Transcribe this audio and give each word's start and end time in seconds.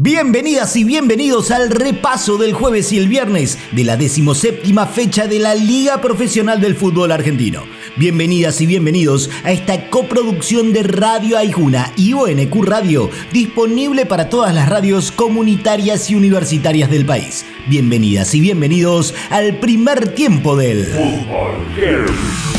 Bienvenidas 0.00 0.76
y 0.76 0.84
bienvenidos 0.84 1.50
al 1.50 1.70
repaso 1.70 2.36
del 2.36 2.52
jueves 2.52 2.92
y 2.92 2.98
el 2.98 3.08
viernes 3.08 3.58
de 3.72 3.82
la 3.82 3.96
decimoséptima 3.96 4.86
fecha 4.86 5.26
de 5.26 5.40
la 5.40 5.56
Liga 5.56 6.00
Profesional 6.00 6.60
del 6.60 6.76
Fútbol 6.76 7.10
Argentino. 7.10 7.64
Bienvenidas 7.96 8.60
y 8.60 8.66
bienvenidos 8.66 9.28
a 9.42 9.50
esta 9.50 9.90
coproducción 9.90 10.72
de 10.72 10.84
Radio 10.84 11.36
Aijuna 11.36 11.92
y 11.96 12.12
ONQ 12.12 12.62
Radio, 12.62 13.10
disponible 13.32 14.06
para 14.06 14.28
todas 14.28 14.54
las 14.54 14.68
radios 14.68 15.10
comunitarias 15.10 16.08
y 16.10 16.14
universitarias 16.14 16.88
del 16.90 17.04
país. 17.04 17.44
Bienvenidas 17.66 18.32
y 18.36 18.40
bienvenidos 18.40 19.16
al 19.30 19.58
primer 19.58 20.14
tiempo 20.14 20.56
del 20.56 20.86
Fútbol 20.86 22.57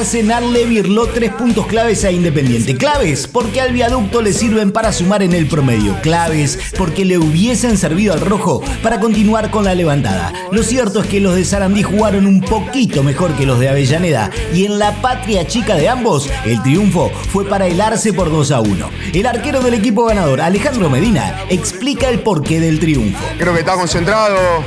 Arsenal 0.00 0.54
le 0.54 0.64
virló 0.64 1.08
tres 1.08 1.30
puntos 1.30 1.66
claves 1.66 2.06
a 2.06 2.10
Independiente. 2.10 2.74
Claves 2.74 3.26
porque 3.26 3.60
al 3.60 3.74
viaducto 3.74 4.22
le 4.22 4.32
sirven 4.32 4.72
para 4.72 4.94
sumar 4.94 5.22
en 5.22 5.34
el 5.34 5.46
promedio. 5.46 5.94
Claves 6.00 6.58
porque 6.78 7.04
le 7.04 7.18
hubiesen 7.18 7.76
servido 7.76 8.14
al 8.14 8.22
rojo 8.22 8.62
para 8.82 8.98
continuar 8.98 9.50
con 9.50 9.66
la 9.66 9.74
levantada. 9.74 10.32
Lo 10.52 10.62
cierto 10.62 11.02
es 11.02 11.06
que 11.06 11.20
los 11.20 11.34
de 11.34 11.44
Sarandí 11.44 11.82
jugaron 11.82 12.26
un 12.26 12.40
poquito 12.40 13.02
mejor 13.02 13.34
que 13.34 13.44
los 13.44 13.60
de 13.60 13.68
Avellaneda 13.68 14.30
y 14.54 14.64
en 14.64 14.78
la 14.78 15.02
patria 15.02 15.46
chica 15.46 15.76
de 15.76 15.90
ambos 15.90 16.30
el 16.46 16.62
triunfo 16.62 17.10
fue 17.30 17.46
para 17.46 17.66
el 17.66 17.78
por 18.16 18.30
2 18.30 18.52
a 18.52 18.60
1. 18.60 18.90
El 19.12 19.26
arquero 19.26 19.60
del 19.60 19.74
equipo 19.74 20.06
ganador, 20.06 20.40
Alejandro 20.40 20.88
Medina, 20.88 21.44
explica 21.50 22.08
el 22.08 22.20
porqué 22.20 22.58
del 22.58 22.80
triunfo. 22.80 23.22
Creo 23.36 23.52
que 23.52 23.60
está 23.60 23.74
concentrado, 23.74 24.64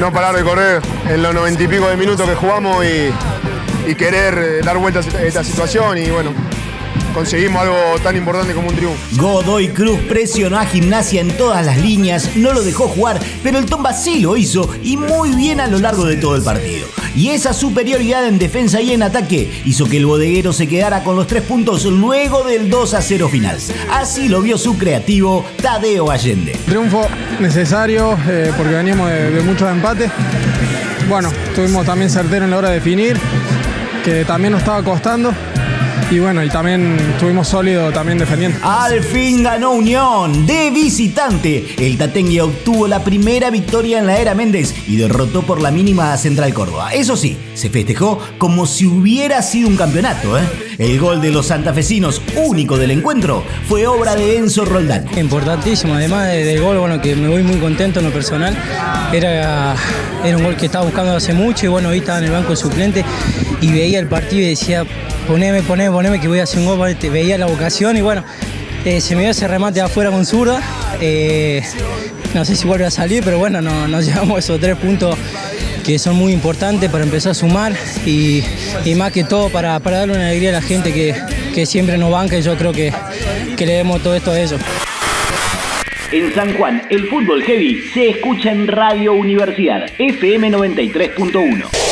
no 0.00 0.10
parar 0.14 0.34
de 0.34 0.42
correr 0.42 0.80
en 1.10 1.22
los 1.22 1.34
noventa 1.34 1.62
y 1.62 1.68
pico 1.68 1.88
de 1.88 1.96
minutos 1.98 2.26
que 2.26 2.36
jugamos 2.36 2.82
y 2.86 3.10
y 3.86 3.94
querer 3.94 4.38
eh, 4.38 4.60
dar 4.64 4.78
vuelta 4.78 5.00
a 5.00 5.22
esta 5.22 5.44
situación 5.44 5.98
y 5.98 6.10
bueno, 6.10 6.32
conseguimos 7.14 7.62
algo 7.62 7.76
tan 8.02 8.16
importante 8.16 8.52
como 8.52 8.68
un 8.68 8.74
triunfo. 8.74 8.98
Godoy 9.22 9.68
Cruz 9.68 10.00
presionó 10.08 10.58
a 10.58 10.66
Gimnasia 10.66 11.20
en 11.20 11.36
todas 11.36 11.64
las 11.64 11.78
líneas, 11.78 12.36
no 12.36 12.52
lo 12.52 12.62
dejó 12.62 12.88
jugar, 12.88 13.20
pero 13.42 13.58
el 13.58 13.66
Tomba 13.66 13.94
sí 13.94 14.20
lo 14.20 14.36
hizo 14.36 14.68
y 14.82 14.96
muy 14.96 15.32
bien 15.32 15.60
a 15.60 15.66
lo 15.66 15.78
largo 15.78 16.04
de 16.04 16.16
todo 16.16 16.36
el 16.36 16.42
partido. 16.42 16.86
Y 17.14 17.30
esa 17.30 17.54
superioridad 17.54 18.26
en 18.26 18.38
defensa 18.38 18.82
y 18.82 18.92
en 18.92 19.02
ataque 19.02 19.62
hizo 19.64 19.86
que 19.86 19.96
el 19.96 20.04
bodeguero 20.04 20.52
se 20.52 20.66
quedara 20.66 21.02
con 21.02 21.16
los 21.16 21.26
tres 21.26 21.42
puntos 21.42 21.84
luego 21.86 22.44
del 22.44 22.68
2 22.68 22.92
a 22.92 23.00
0 23.00 23.28
final. 23.30 23.56
Así 23.90 24.28
lo 24.28 24.42
vio 24.42 24.58
su 24.58 24.76
creativo 24.76 25.44
Tadeo 25.62 26.10
Allende. 26.10 26.52
Triunfo 26.66 27.08
necesario 27.40 28.18
eh, 28.28 28.52
porque 28.56 28.74
veníamos 28.74 29.08
de, 29.08 29.30
de 29.30 29.42
muchos 29.42 29.70
empates. 29.70 30.10
Bueno, 31.08 31.30
estuvimos 31.48 31.86
también 31.86 32.10
certeros 32.10 32.44
en 32.44 32.50
la 32.50 32.58
hora 32.58 32.68
de 32.68 32.74
definir 32.74 33.16
que 34.06 34.24
también 34.24 34.52
nos 34.52 34.60
estaba 34.60 34.84
costando. 34.84 35.34
Y 36.12 36.20
bueno, 36.20 36.44
y 36.44 36.48
también 36.48 36.96
estuvimos 37.14 37.48
sólidos 37.48 37.92
también 37.92 38.18
defendiendo. 38.18 38.56
Al 38.62 39.02
fin 39.02 39.42
ganó 39.42 39.72
Unión 39.72 40.46
de 40.46 40.70
visitante. 40.70 41.74
El 41.76 41.98
Tatengue 41.98 42.40
obtuvo 42.40 42.86
la 42.86 43.02
primera 43.02 43.50
victoria 43.50 43.98
en 43.98 44.06
la 44.06 44.16
era 44.18 44.36
Méndez 44.36 44.72
y 44.86 44.94
derrotó 44.94 45.42
por 45.42 45.60
la 45.60 45.72
mínima 45.72 46.12
a 46.12 46.18
Central 46.18 46.54
Córdoba. 46.54 46.94
Eso 46.94 47.16
sí, 47.16 47.36
se 47.54 47.68
festejó 47.68 48.20
como 48.38 48.66
si 48.66 48.86
hubiera 48.86 49.42
sido 49.42 49.66
un 49.66 49.76
campeonato. 49.76 50.38
¿eh? 50.38 50.44
El 50.78 51.00
gol 51.00 51.22
de 51.22 51.30
los 51.30 51.46
santafesinos, 51.46 52.20
único 52.36 52.76
del 52.76 52.90
encuentro, 52.90 53.42
fue 53.66 53.86
obra 53.86 54.14
de 54.14 54.36
Enzo 54.36 54.64
Roldán. 54.64 55.06
Importantísimo, 55.16 55.94
además 55.94 56.28
del 56.28 56.60
gol, 56.60 56.78
bueno, 56.78 57.00
que 57.00 57.16
me 57.16 57.28
voy 57.28 57.42
muy 57.42 57.56
contento 57.56 58.00
en 58.00 58.06
lo 58.06 58.12
personal. 58.12 58.54
Era, 59.12 59.74
era 60.22 60.36
un 60.36 60.44
gol 60.44 60.56
que 60.56 60.66
estaba 60.66 60.84
buscando 60.84 61.16
hace 61.16 61.32
mucho 61.32 61.64
y 61.64 61.68
bueno, 61.68 61.88
hoy 61.88 61.98
estaba 61.98 62.18
en 62.18 62.24
el 62.24 62.32
banco 62.32 62.54
suplente 62.54 63.04
y 63.62 63.72
veía 63.72 63.98
el 63.98 64.06
partido 64.06 64.42
y 64.42 64.50
decía, 64.50 64.84
poneme, 65.26 65.62
poneme, 65.62 65.90
poneme 65.90 66.20
que 66.20 66.28
voy 66.28 66.40
a 66.40 66.42
hacer 66.42 66.58
un 66.58 66.66
gol, 66.66 66.96
veía 67.10 67.38
la 67.38 67.46
vocación 67.46 67.96
y 67.96 68.02
bueno, 68.02 68.22
eh, 68.84 69.00
se 69.00 69.16
me 69.16 69.22
dio 69.22 69.30
ese 69.30 69.48
remate 69.48 69.80
afuera 69.80 70.10
con 70.10 70.26
zurda. 70.26 70.60
Eh, 71.00 71.62
no 72.34 72.44
sé 72.44 72.54
si 72.54 72.66
vuelve 72.66 72.84
a 72.84 72.90
salir, 72.90 73.22
pero 73.24 73.38
bueno, 73.38 73.62
nos 73.62 74.04
llevamos 74.06 74.40
esos 74.40 74.60
tres 74.60 74.76
puntos 74.76 75.16
que 75.86 76.00
son 76.00 76.16
muy 76.16 76.32
importantes 76.32 76.90
para 76.90 77.04
empezar 77.04 77.30
a 77.30 77.34
sumar 77.34 77.72
y, 78.04 78.42
más 78.96 79.12
que 79.12 79.22
todo 79.22 79.50
para, 79.50 79.78
para, 79.78 79.98
darle 79.98 80.14
una 80.14 80.26
alegría 80.26 80.50
a 80.50 80.54
la 80.54 80.62
gente 80.62 80.92
que, 80.92 81.14
que 81.54 81.64
siempre 81.64 81.96
nos 81.96 82.10
banca 82.10 82.36
y 82.36 82.42
yo 82.42 82.56
creo 82.56 82.72
que, 82.72 82.92
que 83.56 83.66
le 83.66 83.74
demos 83.74 84.02
todo 84.02 84.16
esto 84.16 84.32
a 84.32 84.40
ellos. 84.40 84.60
En 86.10 86.34
San 86.34 86.56
Juan, 86.56 86.82
el 86.90 87.06
fútbol 87.08 87.42
heavy 87.42 87.82
se 87.94 88.10
escucha 88.10 88.50
en 88.50 88.66
Radio 88.66 89.12
Universidad, 89.14 89.86
FM 89.98 90.50
93.1. 90.50 91.85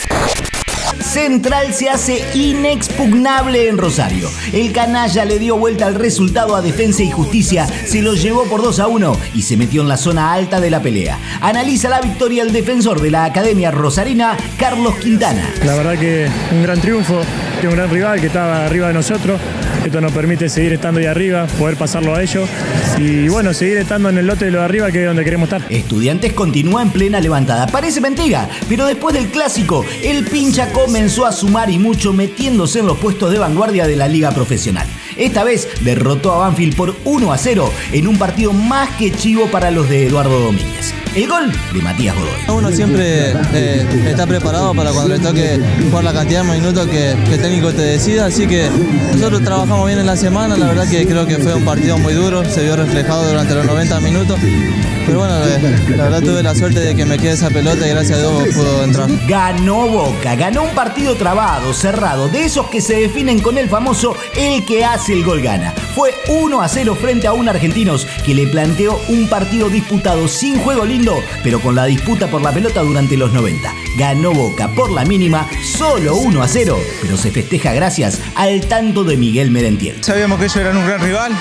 Central 1.15 1.73
se 1.73 1.89
hace 1.89 2.25
inexpugnable 2.35 3.69
en 3.69 3.79
Rosario. 3.79 4.29
El 4.53 4.73
canalla 4.73 5.25
le 5.25 5.39
dio 5.39 5.57
vuelta 5.57 5.87
al 5.87 5.95
resultado 5.95 6.57
a 6.57 6.61
Defensa 6.61 7.05
y 7.05 7.11
Justicia, 7.13 7.69
se 7.69 8.03
lo 8.03 8.15
llevó 8.15 8.47
por 8.47 8.61
2 8.61 8.81
a 8.81 8.89
1 8.89 9.17
y 9.33 9.43
se 9.43 9.57
metió 9.57 9.83
en 9.83 9.89
la 9.89 9.97
zona 9.97 10.33
alta 10.33 10.61
de 10.61 10.71
la 10.71 10.83
pelea. 10.83 11.17
Analiza 11.41 11.89
la 11.89 12.01
victoria 12.01 12.43
el 12.43 12.53
defensor 12.53 13.01
de 13.01 13.13
la 13.13 13.27
Academia 13.27 13.71
Rosarina, 13.71 14.37
Carlos 14.59 14.97
Quintana. 14.97 15.55
La 15.65 15.77
verdad 15.77 15.97
que 15.97 16.29
un 16.51 16.65
gran 16.65 16.81
triunfo, 16.81 17.21
que 17.61 17.69
un 17.69 17.77
gran 17.77 17.91
rival 17.91 18.21
que 18.21 18.27
estaba 18.27 18.67
arriba 18.67 18.89
de 18.89 18.95
nosotros. 18.95 19.41
Esto 19.85 20.01
nos 20.01 20.13
permite 20.13 20.49
seguir 20.49 20.73
estando 20.73 20.99
ahí 20.99 21.07
arriba, 21.07 21.47
poder 21.59 21.77
pasarlo 21.77 22.15
a 22.15 22.23
ellos 22.23 22.49
y 22.99 23.29
bueno, 23.29 23.53
seguir 23.53 23.77
estando 23.77 24.09
en 24.09 24.17
el 24.17 24.27
lote 24.27 24.47
de 24.47 24.51
lo 24.51 24.61
de 24.61 24.65
arriba 24.65 24.91
que 24.91 25.03
es 25.03 25.07
donde 25.07 25.25
queremos 25.25 25.53
estar. 25.53 25.63
Estudiantes 25.71 26.33
continúa 26.33 26.81
en 26.81 26.89
plena 26.89 27.21
levantada. 27.21 27.67
Parece 27.67 28.01
mentira, 28.01 28.49
pero 28.67 28.87
después 28.87 29.15
del 29.15 29.29
clásico, 29.29 29.85
el 30.03 30.25
pincha 30.25 30.73
comenzó 30.73 31.27
a 31.27 31.33
sumar 31.33 31.69
y 31.69 31.79
mucho 31.79 32.15
metiéndose 32.15 32.79
en 32.79 32.87
los 32.87 32.97
puestos 32.97 33.31
de 33.31 33.39
vanguardia 33.39 33.87
de 33.87 33.97
la 33.97 34.09
liga 34.09 34.31
profesional. 34.31 34.87
Esta 35.19 35.45
vez 35.45 35.69
derrotó 35.83 36.33
a 36.33 36.39
Banfield 36.39 36.77
por 36.77 36.97
1 37.05 37.33
a 37.33 37.37
0 37.37 37.71
en 37.93 38.09
un 38.09 38.19
partido 38.19 38.55
más 38.55 38.89
que 38.97 39.13
chivo 39.13 39.51
para 39.51 39.71
los 39.71 39.89
de 39.91 40.07
Eduardo 40.07 40.41
Domínguez. 40.41 41.04
El 41.15 41.29
gol 41.29 41.53
de 41.73 41.81
Matías 41.81 42.17
Godoy. 42.17 42.59
Uno 42.59 42.73
siempre 42.73 43.33
eh, 43.55 43.87
está 44.09 44.27
preparado 44.27 44.75
para 44.75 44.91
cuando 44.91 45.15
le 45.15 45.21
toque 45.21 45.61
jugar 45.89 46.03
la 46.03 46.13
cantidad 46.13 46.45
de 46.45 46.59
minutos 46.59 46.89
que, 46.89 47.13
el 47.13 47.41
técnico 47.41 47.73
te 47.73 47.83
decida, 47.83 48.27
así 48.27 48.49
que 48.49 48.69
nosotros 49.13 49.45
trabajamos 49.45 49.87
bien 49.87 50.01
en 50.01 50.07
la 50.07 50.17
semana, 50.17 50.57
la 50.57 50.67
verdad 50.67 50.89
que 50.89 51.07
creo 51.07 51.25
que 51.25 51.37
fue 51.39 51.55
un 51.55 51.65
partido 51.65 51.99
muy 51.99 52.15
duro, 52.15 52.45
se 52.45 52.65
vio 52.65 52.75
reflejado 52.75 53.29
durante 53.29 53.55
los 53.55 53.65
90 53.65 54.01
minutos, 54.01 54.41
pero 55.07 55.21
bueno, 55.21 55.37
eh, 55.45 55.95
la 55.97 56.05
verdad 56.05 56.21
tuve 56.21 56.43
la 56.43 56.55
suerte 56.55 56.81
de 56.81 56.97
que 56.97 57.05
me 57.05 57.17
quede 57.17 57.33
esa 57.33 57.51
pelota 57.51 57.87
y 57.87 57.91
gracias 57.91 58.19
a 58.19 58.21
Dios 58.21 58.49
pudo 58.55 58.83
entrar. 58.83 59.09
Ganó 59.29 59.87
Boca, 59.87 60.35
ganó 60.35 60.65
un 60.65 60.75
partido 60.75 61.15
trabado, 61.15 61.75
cerrado, 61.75 62.29
de 62.29 62.45
esos 62.45 62.67
que 62.67 62.81
se 62.81 62.95
definen 62.97 63.41
con 63.41 63.57
el 63.57 63.69
famoso 63.69 64.17
el 64.37 64.65
que 64.65 64.85
hace 64.85 65.13
el 65.13 65.25
gol 65.25 65.43
gana. 65.43 65.75
Fue 65.95 66.15
1 66.29 66.61
a 66.61 66.69
0 66.69 66.97
frente 67.01 67.27
a 67.27 67.33
un 67.33 67.49
argentinos 67.49 68.07
que 68.25 68.35
le 68.35 68.47
planteó 68.47 69.01
un 69.09 69.29
partido 69.29 69.69
disputado 69.69 70.29
sin 70.29 70.59
juego 70.59 70.85
lindo 70.85 71.23
pero 71.43 71.61
con 71.61 71.75
la 71.75 71.85
disputa 71.85 72.29
por 72.29 72.43
la 72.43 72.53
pelota 72.53 72.81
durante 72.81 73.17
los 73.17 73.33
90. 73.33 73.73
Ganó 73.97 74.33
Boca 74.33 74.69
por 74.69 74.91
la 74.91 75.05
mínima, 75.05 75.49
solo 75.63 76.17
1 76.17 76.43
a 76.43 76.49
0, 76.49 76.79
pero 77.03 77.17
se 77.17 77.31
festeja 77.31 77.73
gracias 77.73 78.21
al 78.35 78.67
tanto 78.67 79.05
de 79.05 79.17
Miguel 79.17 79.51
Merentiel. 79.51 80.03
Sabíamos 80.03 80.39
que 80.39 80.45
ellos 80.45 80.57
eran 80.57 80.77
un 80.77 80.87
gran 80.87 81.01
rival, 81.01 81.33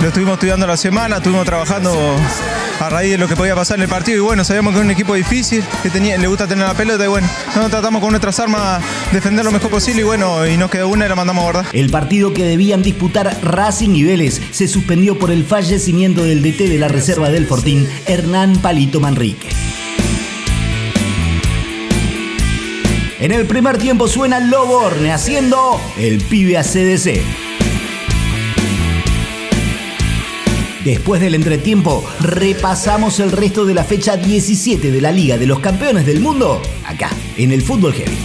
lo 0.00 0.08
estuvimos 0.08 0.34
estudiando 0.34 0.66
la 0.66 0.76
semana, 0.76 1.16
estuvimos 1.16 1.46
trabajando 1.46 1.92
a 2.80 2.88
raíz 2.90 3.10
de 3.12 3.18
lo 3.18 3.28
que 3.28 3.36
podía 3.36 3.54
pasar 3.54 3.78
en 3.78 3.84
el 3.84 3.88
partido 3.88 4.18
y 4.18 4.20
bueno, 4.20 4.44
sabíamos 4.44 4.72
que 4.72 4.78
era 4.78 4.84
un 4.84 4.90
equipo 4.90 5.14
difícil, 5.14 5.64
que 5.82 5.90
tenía, 5.90 6.18
le 6.18 6.26
gusta 6.26 6.46
tener 6.46 6.66
la 6.66 6.74
pelota 6.74 7.04
y 7.04 7.08
bueno, 7.08 7.26
nosotros 7.46 7.70
tratamos 7.70 8.00
con 8.00 8.10
nuestras 8.10 8.38
armas 8.40 8.82
defender 9.12 9.44
lo 9.44 9.52
mejor 9.52 9.70
posible 9.70 10.02
y 10.02 10.04
bueno, 10.04 10.46
y 10.46 10.56
nos 10.56 10.70
quedó 10.70 10.88
una 10.88 11.06
y 11.06 11.08
la 11.08 11.14
mandamos 11.14 11.42
a 11.42 11.44
guardar. 11.44 11.66
El 11.72 11.90
partido 11.90 12.32
que 12.32 12.44
debían 12.44 12.82
disputar 12.82 13.36
Racing 13.42 13.90
y 13.90 14.04
Vélez 14.04 14.40
se 14.50 14.68
suspendió 14.68 15.18
por 15.18 15.30
el 15.30 15.44
fallecimiento 15.44 16.24
del 16.24 16.42
DT 16.42 16.68
de 16.68 16.78
la 16.78 16.88
reserva 16.88 17.30
del 17.30 17.46
Fortín, 17.46 17.88
Hernán 18.06 18.56
Palito 18.58 19.00
Manrique. 19.00 19.48
En 23.18 23.32
el 23.32 23.46
primer 23.46 23.78
tiempo 23.78 24.08
suena 24.08 24.40
Loborne 24.40 25.10
haciendo 25.10 25.80
el 25.96 26.20
pibe 26.20 26.58
a 26.58 26.62
CDC. 26.62 27.45
Después 30.86 31.20
del 31.20 31.34
entretiempo, 31.34 32.08
repasamos 32.20 33.18
el 33.18 33.32
resto 33.32 33.64
de 33.64 33.74
la 33.74 33.82
fecha 33.82 34.16
17 34.16 34.92
de 34.92 35.00
la 35.00 35.10
Liga 35.10 35.36
de 35.36 35.44
los 35.44 35.58
Campeones 35.58 36.06
del 36.06 36.20
Mundo, 36.20 36.62
acá, 36.84 37.10
en 37.36 37.50
el 37.50 37.60
Fútbol 37.60 37.92
Heavy. 37.92 38.16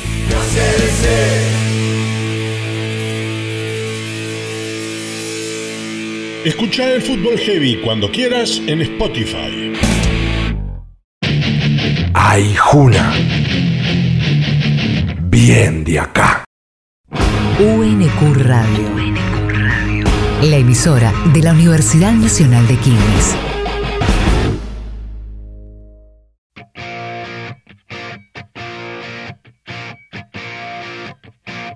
Escucha 6.45 6.93
el 6.93 7.01
Fútbol 7.01 7.35
Heavy 7.39 7.77
cuando 7.83 8.11
quieras 8.11 8.61
en 8.67 8.81
Spotify. 8.81 9.73
Ay, 12.13 12.53
Juna. 12.55 13.11
Bien 15.31 15.83
de 15.83 15.97
acá. 15.97 16.45
UNQ 17.57 18.35
Radio. 18.35 19.30
La 20.41 20.57
emisora 20.57 21.13
de 21.35 21.43
la 21.43 21.53
Universidad 21.53 22.13
Nacional 22.13 22.67
de 22.67 22.75
Quilmes. 22.77 23.35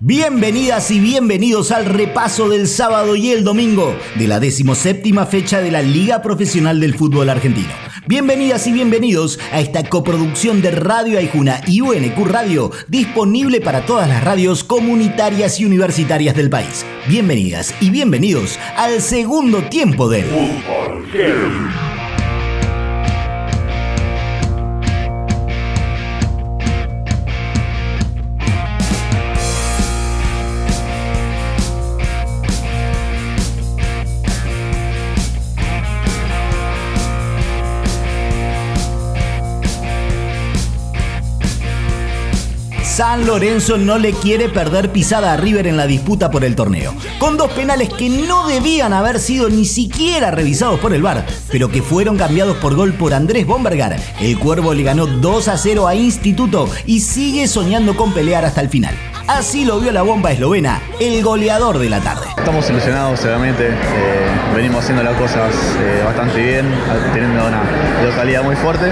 Bienvenidas 0.01 0.89
y 0.89 0.99
bienvenidos 0.99 1.71
al 1.71 1.85
repaso 1.85 2.49
del 2.49 2.67
sábado 2.67 3.15
y 3.15 3.29
el 3.29 3.43
domingo 3.43 3.95
de 4.15 4.27
la 4.27 4.39
decimoséptima 4.39 5.27
fecha 5.27 5.61
de 5.61 5.69
la 5.69 5.83
Liga 5.83 6.23
Profesional 6.23 6.79
del 6.79 6.95
Fútbol 6.95 7.29
Argentino. 7.29 7.73
Bienvenidas 8.07 8.67
y 8.67 8.71
bienvenidos 8.71 9.39
a 9.51 9.59
esta 9.59 9.89
coproducción 9.89 10.61
de 10.61 10.69
Radio 10.69 11.17
Aijuna 11.17 11.61
y 11.65 11.81
UNQ 11.81 12.27
Radio, 12.27 12.69
disponible 12.87 13.61
para 13.61 13.83
todas 13.87 14.07
las 14.07 14.23
radios 14.23 14.63
comunitarias 14.63 15.59
y 15.59 15.65
universitarias 15.65 16.35
del 16.35 16.51
país. 16.51 16.85
Bienvenidas 17.07 17.73
y 17.81 17.89
bienvenidos 17.89 18.59
al 18.77 19.01
segundo 19.01 19.63
tiempo 19.63 20.07
del 20.07 20.25
Fútbol 20.25 21.84
San 42.95 43.27
Lorenzo 43.27 43.77
no 43.77 43.97
le 43.97 44.13
quiere 44.13 44.47
perder 44.47 44.89
pisada 44.89 45.33
a 45.33 45.35
River 45.35 45.67
en 45.67 45.75
la 45.75 45.85
disputa 45.85 46.31
por 46.31 46.45
el 46.45 46.55
torneo, 46.55 46.93
con 47.19 47.35
dos 47.35 47.51
penales 47.51 47.89
que 47.89 48.07
no 48.07 48.47
debían 48.47 48.93
haber 48.93 49.19
sido 49.19 49.49
ni 49.49 49.65
siquiera 49.65 50.31
revisados 50.31 50.79
por 50.79 50.93
el 50.93 51.01
VAR, 51.01 51.25
pero 51.51 51.67
que 51.67 51.81
fueron 51.81 52.17
cambiados 52.17 52.55
por 52.55 52.73
gol 52.73 52.93
por 52.93 53.13
Andrés 53.13 53.45
Bombergar. 53.45 53.99
El 54.21 54.39
Cuervo 54.39 54.73
le 54.73 54.83
ganó 54.83 55.07
2 55.07 55.47
a 55.49 55.57
0 55.57 55.89
a 55.89 55.95
Instituto 55.95 56.69
y 56.85 57.01
sigue 57.01 57.49
soñando 57.49 57.97
con 57.97 58.13
pelear 58.13 58.45
hasta 58.45 58.61
el 58.61 58.69
final. 58.69 58.95
Así 59.27 59.65
lo 59.65 59.79
vio 59.79 59.91
la 59.91 60.03
bomba 60.03 60.31
eslovena, 60.31 60.81
el 60.99 61.23
goleador 61.23 61.79
de 61.79 61.89
la 61.89 61.99
tarde. 61.99 62.27
Estamos 62.37 62.69
ilusionados, 62.69 63.23
obviamente. 63.25 63.69
Eh, 63.69 64.27
venimos 64.55 64.83
haciendo 64.83 65.03
las 65.03 65.17
cosas 65.17 65.51
eh, 65.79 66.03
bastante 66.05 66.39
bien, 66.39 66.67
teniendo 67.11 67.47
una 67.47 67.63
localidad 68.03 68.43
muy 68.43 68.55
fuerte 68.55 68.91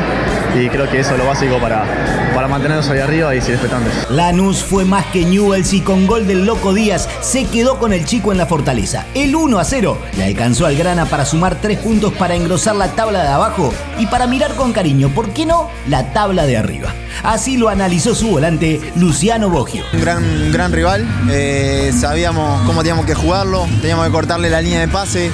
y 0.56 0.70
creo 0.70 0.90
que 0.90 1.00
eso 1.00 1.12
es 1.14 1.20
lo 1.20 1.26
básico 1.26 1.60
para, 1.60 1.86
para 2.34 2.48
mantenernos 2.48 2.90
ahí 2.90 3.00
arriba 3.00 3.36
y 3.36 3.42
seguir 3.42 3.56
expectantes. 3.56 4.10
Lanús 4.10 4.64
fue 4.64 4.86
más 4.86 5.06
que 5.08 5.24
Newells 5.24 5.74
y 5.74 5.82
con 5.82 6.08
gol 6.08 6.28
del 6.28 6.46
Loco 6.46 6.74
Díaz 6.74 7.08
se 7.22 7.46
quedó 7.46 7.78
con 7.78 7.94
el 7.94 8.06
chico 8.06 8.32
en 8.32 8.38
la 8.38 8.46
fortaleza. 8.46 9.06
El 9.14 9.36
1 9.36 9.60
a 9.60 9.64
0 9.64 9.98
le 10.18 10.24
alcanzó 10.26 10.66
al 10.66 10.76
Grana 10.76 11.06
para 11.06 11.26
sumar 11.26 11.56
tres 11.62 11.80
puntos 11.80 12.14
para 12.14 12.36
engrosar 12.36 12.76
la 12.76 12.90
tabla 12.90 13.22
de 13.22 13.30
abajo 13.30 13.74
y 14.00 14.08
para 14.08 14.28
mirar 14.28 14.56
con 14.56 14.74
cariño, 14.74 15.10
¿por 15.10 15.30
qué 15.30 15.46
no?, 15.46 15.70
la 15.88 16.12
tabla 16.12 16.46
de 16.46 16.58
arriba. 16.58 16.94
Así 17.24 17.58
lo 17.58 17.70
analizó 17.70 18.16
su 18.16 18.30
volante 18.30 18.82
Luciano 18.96 19.50
Boggio. 19.50 19.84
Un 19.94 20.02
gran, 20.02 20.23
gran 20.52 20.72
rival, 20.72 21.06
eh, 21.30 21.92
sabíamos 21.98 22.62
cómo 22.64 22.82
teníamos 22.82 23.06
que 23.06 23.16
jugarlo, 23.16 23.68
teníamos 23.82 24.06
que 24.06 24.12
cortarle 24.12 24.50
la 24.50 24.62
línea 24.62 24.80
de 24.80 24.88
pase. 24.88 25.32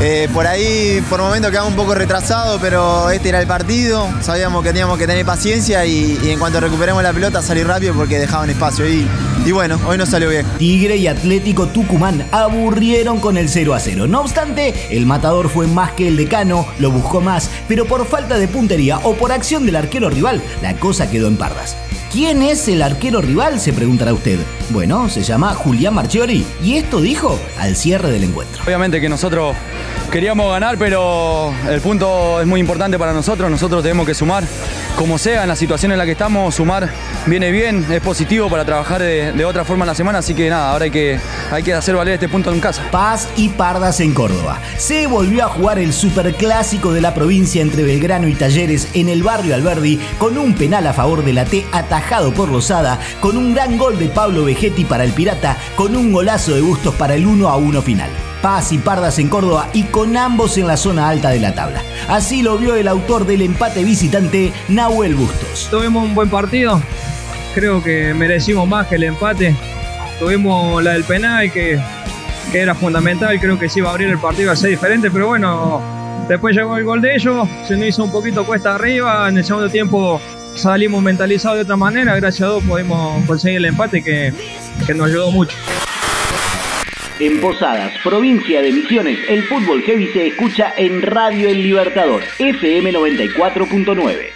Eh, 0.00 0.28
por 0.32 0.46
ahí, 0.46 1.04
por 1.10 1.20
momento 1.20 1.50
quedamos 1.50 1.72
un 1.72 1.76
poco 1.76 1.94
retrasado, 1.94 2.58
pero 2.58 3.10
este 3.10 3.28
era 3.28 3.40
el 3.40 3.46
partido. 3.46 4.08
Sabíamos 4.22 4.62
que 4.62 4.70
teníamos 4.70 4.98
que 4.98 5.06
tener 5.06 5.26
paciencia 5.26 5.84
y, 5.84 6.18
en 6.30 6.38
cuanto 6.38 6.58
recuperemos 6.60 7.02
la 7.02 7.12
pelota 7.12 7.42
salir 7.42 7.66
rápido 7.66 7.94
porque 7.94 8.18
dejaban 8.18 8.48
espacio. 8.48 8.88
Y, 8.88 9.06
y 9.44 9.52
bueno, 9.52 9.80
hoy 9.86 9.96
no 9.96 10.06
salió 10.06 10.28
bien. 10.28 10.46
Tigre 10.58 10.96
y 10.96 11.06
Atlético 11.06 11.68
Tucumán 11.68 12.26
aburrieron 12.30 13.20
con 13.20 13.36
el 13.36 13.48
0 13.48 13.74
a 13.74 13.80
0. 13.80 14.06
No 14.06 14.20
obstante, 14.20 14.74
el 14.90 15.06
matador 15.06 15.48
fue 15.48 15.66
más 15.66 15.92
que 15.92 16.08
el 16.08 16.16
decano, 16.16 16.66
lo 16.78 16.90
buscó 16.90 17.20
más, 17.20 17.50
pero 17.66 17.86
por 17.86 18.06
falta 18.06 18.38
de 18.38 18.48
puntería 18.48 18.98
o 18.98 19.14
por 19.14 19.32
acción 19.32 19.66
del 19.66 19.76
arquero 19.76 20.10
rival, 20.10 20.42
la 20.62 20.74
cosa 20.76 21.10
quedó 21.10 21.28
en 21.28 21.36
pardas. 21.36 21.76
¿Quién 22.12 22.42
es 22.42 22.66
el 22.68 22.82
arquero 22.82 23.20
rival? 23.20 23.60
Se 23.60 23.72
preguntará 23.72 24.12
usted. 24.12 24.40
Bueno, 24.70 25.08
se 25.08 25.22
llama 25.22 25.54
Julián 25.54 25.94
Marchiori 25.94 26.44
y 26.62 26.76
esto 26.76 27.00
dijo 27.00 27.38
al 27.58 27.76
cierre 27.76 28.10
del 28.10 28.24
encuentro. 28.24 28.62
Obviamente 28.64 29.00
que 29.00 29.08
nosotros 29.08 29.54
queríamos 30.10 30.50
ganar, 30.50 30.76
pero 30.76 31.54
el 31.68 31.80
punto 31.80 32.40
es 32.40 32.46
muy 32.46 32.60
importante 32.60 32.98
para 32.98 33.12
nosotros. 33.12 33.50
Nosotros 33.50 33.82
tenemos 33.82 34.06
que 34.06 34.14
sumar, 34.14 34.44
como 34.96 35.18
sea, 35.18 35.42
en 35.42 35.48
la 35.48 35.56
situación 35.56 35.92
en 35.92 35.98
la 35.98 36.04
que 36.04 36.12
estamos, 36.12 36.54
sumar 36.54 36.90
viene 37.26 37.50
bien, 37.50 37.86
es 37.90 38.00
positivo 38.00 38.48
para 38.48 38.64
trabajar 38.64 39.00
de, 39.00 39.44
otra 39.44 39.64
forma 39.64 39.84
en 39.84 39.88
la 39.88 39.94
semana. 39.94 40.18
Así 40.18 40.34
que 40.34 40.50
nada, 40.50 40.72
ahora 40.72 40.84
hay 40.84 40.90
que, 40.90 41.18
hay 41.50 41.62
que 41.62 41.74
hacer 41.74 41.94
valer 41.94 42.14
este 42.14 42.28
punto 42.28 42.52
en 42.52 42.60
casa. 42.60 42.82
Paz 42.90 43.28
y 43.36 43.50
Pardas 43.50 44.00
en 44.00 44.12
Córdoba. 44.12 44.58
Se 44.76 45.06
volvió 45.06 45.44
a 45.44 45.48
jugar 45.48 45.78
el 45.78 45.92
superclásico 45.92 46.92
de 46.92 47.00
la 47.00 47.14
provincia 47.14 47.62
entre 47.62 47.84
Belgrano 47.84 48.28
y 48.28 48.34
Talleres 48.34 48.88
en 48.94 49.08
el 49.08 49.22
barrio 49.22 49.54
Alberdi 49.54 50.00
con 50.18 50.36
un 50.38 50.54
penal 50.54 50.86
a 50.86 50.92
favor 50.92 51.24
de 51.24 51.32
la 51.32 51.44
T 51.44 51.64
atajado 51.72 52.32
por 52.32 52.50
Lozada, 52.50 52.98
con 53.20 53.36
un 53.36 53.54
gran 53.54 53.78
gol 53.78 53.98
de 53.98 54.08
Pablo 54.08 54.44
Vegetti 54.44 54.84
para 54.84 55.04
el 55.04 55.12
Pirata, 55.12 55.56
con 55.76 55.96
un 55.96 56.12
golazo 56.12 56.54
de 56.54 56.60
Bustos 56.60 56.94
para 56.94 57.14
el 57.14 57.26
1 57.26 57.48
a 57.48 57.56
1 57.56 57.82
final. 57.82 58.29
Paz 58.42 58.72
y 58.72 58.78
Pardas 58.78 59.18
en 59.18 59.28
Córdoba 59.28 59.68
y 59.72 59.84
con 59.84 60.16
ambos 60.16 60.56
en 60.56 60.66
la 60.66 60.76
zona 60.76 61.08
alta 61.08 61.30
de 61.30 61.40
la 61.40 61.54
tabla. 61.54 61.82
Así 62.08 62.42
lo 62.42 62.56
vio 62.58 62.74
el 62.74 62.88
autor 62.88 63.26
del 63.26 63.42
empate 63.42 63.84
visitante, 63.84 64.52
Nahuel 64.68 65.14
Bustos. 65.14 65.68
Tuvimos 65.70 66.04
un 66.04 66.14
buen 66.14 66.30
partido, 66.30 66.80
creo 67.54 67.82
que 67.82 68.14
merecimos 68.14 68.66
más 68.66 68.86
que 68.86 68.96
el 68.96 69.04
empate. 69.04 69.54
Tuvimos 70.18 70.82
la 70.82 70.92
del 70.92 71.04
penal 71.04 71.50
que, 71.52 71.80
era 72.52 72.74
fundamental, 72.74 73.38
creo 73.38 73.58
que 73.58 73.68
sí 73.68 73.78
iba 73.78 73.90
a 73.90 73.92
abrir 73.92 74.08
el 74.08 74.18
partido 74.18 74.50
a 74.50 74.56
ser 74.56 74.70
diferente, 74.70 75.10
pero 75.10 75.28
bueno, 75.28 75.80
después 76.28 76.56
llegó 76.56 76.76
el 76.76 76.84
gol 76.84 77.00
de 77.00 77.14
ellos, 77.14 77.48
se 77.66 77.76
nos 77.76 77.86
hizo 77.86 78.04
un 78.04 78.10
poquito 78.10 78.44
cuesta 78.44 78.74
arriba, 78.74 79.28
en 79.28 79.38
el 79.38 79.44
segundo 79.44 79.68
tiempo 79.68 80.20
salimos 80.56 81.00
mentalizados 81.00 81.58
de 81.58 81.62
otra 81.62 81.76
manera, 81.76 82.16
gracias 82.16 82.48
a 82.48 82.52
Dios 82.52 82.64
pudimos 82.64 83.24
conseguir 83.24 83.58
el 83.58 83.66
empate 83.66 84.02
que 84.02 84.34
nos 84.94 85.06
ayudó 85.06 85.30
mucho. 85.30 85.56
En 87.20 87.38
Posadas, 87.38 87.92
provincia 88.02 88.62
de 88.62 88.72
Misiones, 88.72 89.18
el 89.28 89.42
fútbol 89.42 89.82
heavy 89.82 90.06
se 90.06 90.28
escucha 90.28 90.72
en 90.78 91.02
Radio 91.02 91.50
El 91.50 91.62
Libertador, 91.62 92.22
FM 92.38 92.94
94.9. 92.94 94.30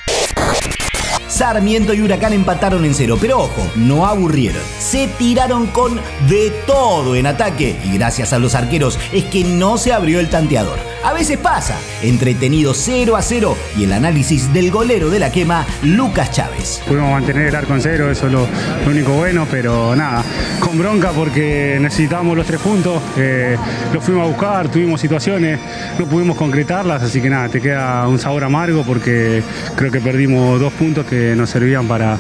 Sarmiento 1.27 1.95
y 1.95 2.03
Huracán 2.03 2.35
empataron 2.35 2.85
en 2.85 2.93
cero, 2.93 3.17
pero 3.19 3.39
ojo, 3.39 3.67
no 3.75 4.07
aburrieron. 4.07 4.63
Se 4.79 5.09
tiraron 5.09 5.69
con 5.69 5.99
de 6.29 6.53
todo 6.67 7.17
en 7.17 7.27
ataque 7.27 7.75
y 7.85 7.97
gracias 7.97 8.35
a 8.35 8.39
los 8.39 8.55
arqueros 8.55 9.01
es 9.15 9.25
que 9.25 9.45
no 9.45 9.79
se 9.79 9.95
abrió 9.95 10.21
el 10.21 10.29
tanteador. 10.29 10.79
A 11.05 11.13
veces 11.13 11.37
pasa, 11.37 11.79
entretenido 12.03 12.73
0 12.73 13.15
a 13.15 13.21
0 13.21 13.59
y 13.77 13.85
el 13.85 13.93
análisis 13.93 14.51
del 14.55 14.71
golero 14.71 15.11
de 15.11 15.19
la 15.19 15.31
quema, 15.31 15.67
Lucas 15.83 16.31
Chávez. 16.31 16.81
Pudimos 16.89 17.11
mantener 17.11 17.49
el 17.49 17.55
arco 17.55 17.75
en 17.75 17.83
cero, 17.83 18.11
eso 18.11 18.27
es 18.27 18.33
lo, 18.33 18.47
único 18.87 19.13
bueno, 19.13 19.47
pero 19.51 19.95
nada, 19.95 20.25
con 20.61 20.79
bronca 20.79 21.11
porque 21.11 21.77
necesitábamos 21.79 22.39
los 22.39 22.47
tres 22.47 22.59
puntos, 22.59 23.03
eh, 23.19 23.55
los 23.93 24.03
fuimos 24.03 24.25
a 24.25 24.29
buscar, 24.29 24.71
tuvimos 24.71 24.99
situaciones, 24.99 25.61
no 25.99 26.07
pudimos 26.07 26.39
concretarlas, 26.39 27.03
así 27.03 27.21
que 27.21 27.29
nada, 27.29 27.51
te 27.51 27.61
queda 27.61 28.09
un 28.09 28.19
sabor 28.19 28.45
amargo 28.45 28.83
porque 28.83 29.43
creo 29.77 29.93
que 29.93 30.01
perdimos 30.01 30.59
dos 30.59 30.73
puntos 30.73 31.05
que 31.05 31.37
nos 31.37 31.51
servían 31.51 31.87
para, 31.87 32.17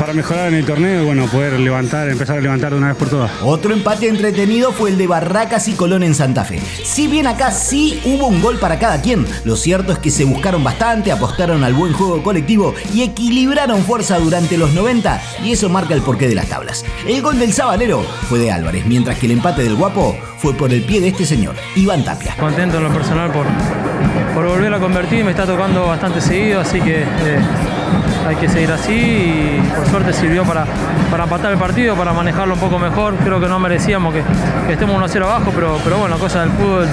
para 0.00 0.14
mejorar 0.14 0.48
en 0.48 0.54
el 0.54 0.64
torneo 0.64 1.02
y 1.02 1.04
bueno, 1.04 1.26
poder 1.26 1.60
levantar, 1.60 2.08
empezar 2.08 2.38
a 2.38 2.40
levantar 2.40 2.72
de 2.72 2.78
una 2.78 2.88
vez 2.88 2.96
por 2.96 3.10
todas. 3.10 3.30
Otro 3.42 3.74
empate 3.74 4.08
entretenido 4.08 4.72
fue 4.72 4.88
el 4.88 4.96
de 4.96 5.06
Barracas 5.06 5.68
y 5.68 5.74
Colón 5.74 6.02
en 6.02 6.14
Santa 6.14 6.42
Fe. 6.42 6.58
Si 6.58 7.06
bien 7.06 7.26
acá 7.26 7.50
sí 7.50 8.00
hubo 8.06 8.26
un 8.26 8.40
gol 8.40 8.58
para 8.58 8.78
cada 8.78 9.02
quien, 9.02 9.26
lo 9.44 9.56
cierto 9.56 9.92
es 9.92 9.98
que 9.98 10.10
se 10.10 10.24
buscaron 10.24 10.64
bastante, 10.64 11.12
apostaron 11.12 11.64
al 11.64 11.74
buen 11.74 11.92
juego 11.92 12.22
colectivo 12.22 12.74
y 12.94 13.02
equilibraron 13.02 13.82
fuerza 13.82 14.18
durante 14.18 14.56
los 14.56 14.72
90 14.72 15.20
y 15.44 15.52
eso 15.52 15.68
marca 15.68 15.92
el 15.92 16.00
porqué 16.00 16.28
de 16.28 16.34
las 16.34 16.48
tablas. 16.48 16.82
El 17.06 17.20
gol 17.20 17.38
del 17.38 17.52
Sabalero 17.52 18.02
fue 18.30 18.38
de 18.38 18.50
Álvarez, 18.50 18.86
mientras 18.86 19.18
que 19.18 19.26
el 19.26 19.32
empate 19.32 19.62
del 19.62 19.74
Guapo 19.74 20.16
fue 20.38 20.54
por 20.54 20.72
el 20.72 20.82
pie 20.82 21.02
de 21.02 21.08
este 21.08 21.26
señor, 21.26 21.56
Iván 21.76 22.06
Tapia. 22.06 22.34
Contento 22.36 22.78
en 22.78 22.84
lo 22.84 22.90
personal 22.90 23.30
por, 23.30 23.44
por 24.34 24.46
volver 24.46 24.72
a 24.72 24.80
convertir, 24.80 25.24
me 25.24 25.32
está 25.32 25.44
tocando 25.44 25.86
bastante 25.86 26.22
seguido, 26.22 26.60
así 26.60 26.80
que... 26.80 27.02
Eh, 27.02 27.69
hay 28.26 28.36
que 28.36 28.48
seguir 28.48 28.70
así 28.72 28.92
y 28.92 29.72
por 29.74 29.86
suerte 29.86 30.12
sirvió 30.12 30.44
para, 30.44 30.64
para 31.10 31.24
empatar 31.24 31.52
el 31.52 31.58
partido, 31.58 31.96
para 31.96 32.12
manejarlo 32.12 32.54
un 32.54 32.60
poco 32.60 32.78
mejor. 32.78 33.14
Creo 33.16 33.40
que 33.40 33.48
no 33.48 33.58
merecíamos 33.58 34.14
que, 34.14 34.22
estemos 34.72 34.96
1-0 34.96 35.22
abajo, 35.24 35.52
pero, 35.54 35.78
pero 35.82 35.98
bueno, 35.98 36.18
cosa 36.18 36.40
del 36.40 36.50
fútbol. 36.50 36.86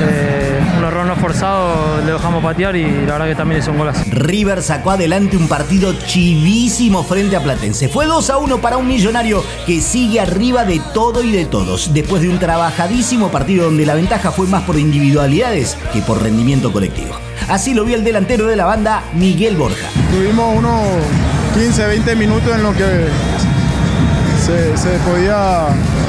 Eh, 0.00 0.60
un 0.78 0.84
error 0.84 1.06
no 1.06 1.16
forzado, 1.16 2.00
le 2.04 2.12
dejamos 2.12 2.42
patear 2.42 2.76
y 2.76 2.84
la 2.84 3.12
verdad 3.12 3.26
que 3.26 3.34
también 3.34 3.60
hizo 3.60 3.72
un 3.72 3.78
golazo. 3.78 4.04
River 4.10 4.62
sacó 4.62 4.92
adelante 4.92 5.36
un 5.36 5.48
partido 5.48 5.92
chivísimo 6.06 7.02
frente 7.02 7.36
a 7.36 7.42
Platense. 7.42 7.88
Fue 7.88 8.06
2 8.06 8.30
a 8.30 8.38
1 8.38 8.58
para 8.58 8.76
un 8.76 8.86
millonario 8.86 9.42
que 9.66 9.80
sigue 9.80 10.20
arriba 10.20 10.64
de 10.64 10.80
todo 10.94 11.22
y 11.24 11.32
de 11.32 11.44
todos, 11.46 11.92
después 11.92 12.22
de 12.22 12.28
un 12.28 12.38
trabajadísimo 12.38 13.28
partido 13.30 13.64
donde 13.64 13.86
la 13.86 13.94
ventaja 13.94 14.30
fue 14.30 14.46
más 14.46 14.62
por 14.62 14.78
individualidades 14.78 15.76
que 15.92 16.00
por 16.02 16.22
rendimiento 16.22 16.72
colectivo. 16.72 17.14
Así 17.48 17.74
lo 17.74 17.84
vio 17.84 17.96
el 17.96 18.04
delantero 18.04 18.46
de 18.46 18.56
la 18.56 18.66
banda, 18.66 19.02
Miguel 19.14 19.56
Borja. 19.56 19.88
Tuvimos 20.10 20.56
unos 20.56 20.82
15, 21.54 21.86
20 21.86 22.16
minutos 22.16 22.54
en 22.54 22.62
lo 22.62 22.72
que 22.72 23.08
se, 24.76 24.98
podía 25.00 25.66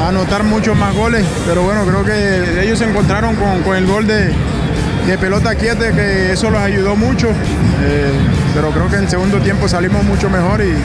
anotar 0.08 0.44
muchos 0.44 0.78
más 0.78 0.96
goles, 0.96 1.26
pero 1.46 1.64
bueno, 1.64 1.86
creo 1.86 2.04
que 2.04 2.64
ellos 2.64 2.80
se 2.80 2.86
encontraron 2.86 3.36
con, 3.36 3.76
el 3.76 3.86
gol 3.86 4.08
de, 4.08 4.34
pelota 5.20 5.56
quieta, 5.56 5.92
que 5.92 6.32
eso 6.32 6.50
los 6.52 6.62
ayudó 6.62 6.96
mucho, 6.96 7.30
eh, 7.30 8.12
pero 8.54 8.70
creo 8.72 8.90
que 8.90 8.96
en 8.98 9.04
el 9.04 9.10
segundo 9.10 9.40
tiempo 9.40 9.68
salimos 9.68 10.04
mucho 10.04 10.30
mejor 10.30 10.62
y, 10.62 10.76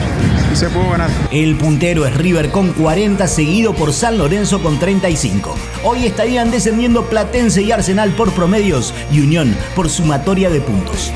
y 0.51 0.55
se 0.55 0.67
pudo 0.69 0.89
ganar. 0.89 1.09
El 1.31 1.55
puntero 1.55 2.05
es 2.05 2.15
River 2.15 2.49
con 2.49 2.73
40, 2.73 3.27
seguido 3.27 3.73
por 3.73 3.93
San 3.93 4.17
Lorenzo 4.17 4.61
con 4.63 4.79
35. 4.79 5.55
Hoy 5.83 6.05
estarían 6.05 6.49
descendiendo 6.49 7.05
Platense 7.05 7.61
y 7.61 7.71
Arsenal 7.71 8.11
por 8.11 8.31
promedios 8.31 8.93
y 9.11 9.19
Unión 9.21 9.55
por 9.75 9.89
sumatoria 9.89 10.49
de 10.49 10.61
puntos. 10.61 11.11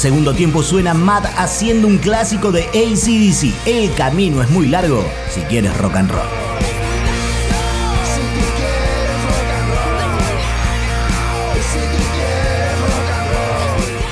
Segundo 0.00 0.32
tiempo 0.32 0.62
suena 0.62 0.94
Matt 0.94 1.26
haciendo 1.36 1.86
un 1.86 1.98
clásico 1.98 2.52
de 2.52 2.62
ACDC. 2.68 3.52
El 3.66 3.92
camino 3.94 4.42
es 4.42 4.48
muy 4.48 4.66
largo 4.66 5.04
si 5.28 5.42
quieres 5.42 5.76
rock 5.76 5.96
and 5.96 6.10
roll. 6.10 6.22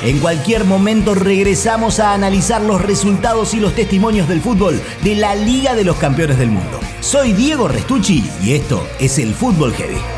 En 0.02 0.18
cualquier 0.18 0.64
momento 0.64 1.14
regresamos 1.14 2.00
a 2.00 2.12
analizar 2.12 2.60
los 2.60 2.82
resultados 2.82 3.54
y 3.54 3.60
los 3.60 3.74
testimonios 3.74 4.28
del 4.28 4.42
fútbol 4.42 4.80
de 5.02 5.14
la 5.14 5.34
Liga 5.34 5.74
de 5.74 5.84
los 5.84 5.96
Campeones 5.96 6.38
del 6.38 6.50
Mundo. 6.50 6.80
Soy 7.00 7.32
Diego 7.32 7.66
Restucci 7.66 8.30
y 8.42 8.52
esto 8.52 8.86
es 9.00 9.18
el 9.18 9.32
Fútbol 9.32 9.72
Heavy. 9.72 10.17